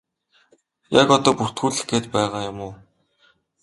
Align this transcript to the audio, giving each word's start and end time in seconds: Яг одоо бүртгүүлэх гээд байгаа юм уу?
Яг 1.01 1.07
одоо 1.17 1.33
бүртгүүлэх 1.39 1.83
гээд 1.89 2.05
байгаа 2.15 2.43
юм 2.51 2.57
уу? 2.65 2.73